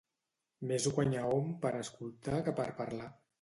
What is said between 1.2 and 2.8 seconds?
hom per escoltar que per